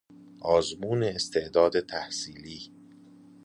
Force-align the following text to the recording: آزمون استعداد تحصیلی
آزمون 0.41 1.03
استعداد 1.03 1.79
تحصیلی 1.81 2.59